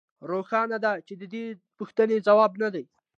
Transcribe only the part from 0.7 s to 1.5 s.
ده چې د دې